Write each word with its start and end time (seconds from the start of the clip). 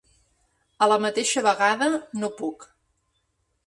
A 0.85 0.87
la 0.93 0.97
mateixa 1.05 1.45
vegada 1.51 1.93
no 2.25 2.35
puc. 2.43 2.71